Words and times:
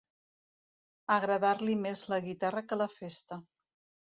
Agradar-li 1.15 1.75
més 1.83 2.01
la 2.15 2.19
guitarra 2.29 2.65
que 2.73 2.81
la 2.85 2.89
festa. 2.97 3.41